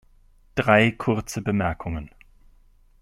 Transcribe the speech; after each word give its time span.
Drei 0.55 0.89
kurze 0.93 1.43
Bemerkungen. 1.43 2.09